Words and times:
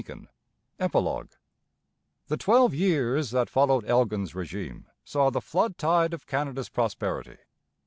EPILOGUE 0.79 1.37
The 2.25 2.35
twelve 2.37 2.73
years 2.73 3.29
that 3.29 3.51
followed 3.51 3.85
Elgin's 3.85 4.33
régime 4.33 4.85
saw 5.05 5.29
the 5.29 5.41
flood 5.41 5.77
tide 5.77 6.15
of 6.15 6.25
Canada's 6.25 6.69
prosperity. 6.69 7.37